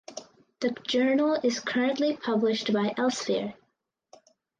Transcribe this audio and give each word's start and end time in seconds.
The 0.61 0.71
journal 0.87 1.35
is 1.43 1.59
currently 1.59 2.17
published 2.17 2.73
by 2.73 2.95
Elsevier. 2.97 3.53